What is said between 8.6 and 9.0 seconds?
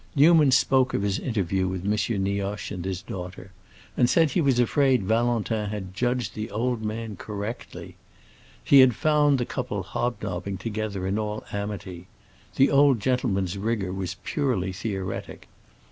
He had